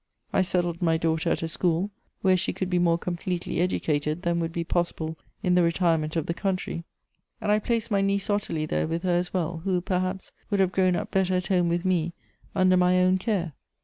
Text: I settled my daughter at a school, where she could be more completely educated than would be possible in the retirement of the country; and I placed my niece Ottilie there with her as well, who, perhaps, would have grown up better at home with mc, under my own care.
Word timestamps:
I 0.33 0.41
settled 0.41 0.81
my 0.81 0.97
daughter 0.97 1.29
at 1.29 1.43
a 1.43 1.47
school, 1.47 1.91
where 2.23 2.35
she 2.35 2.53
could 2.53 2.71
be 2.71 2.79
more 2.79 2.97
completely 2.97 3.59
educated 3.59 4.23
than 4.23 4.39
would 4.39 4.51
be 4.51 4.63
possible 4.63 5.15
in 5.43 5.53
the 5.53 5.61
retirement 5.61 6.15
of 6.15 6.25
the 6.25 6.33
country; 6.33 6.85
and 7.39 7.51
I 7.51 7.59
placed 7.59 7.91
my 7.91 8.01
niece 8.01 8.27
Ottilie 8.27 8.65
there 8.65 8.87
with 8.87 9.03
her 9.03 9.15
as 9.17 9.31
well, 9.31 9.61
who, 9.63 9.79
perhaps, 9.79 10.31
would 10.49 10.59
have 10.59 10.71
grown 10.71 10.95
up 10.95 11.11
better 11.11 11.35
at 11.35 11.45
home 11.49 11.69
with 11.69 11.85
mc, 11.85 12.13
under 12.55 12.77
my 12.77 12.97
own 12.99 13.19
care. 13.19 13.53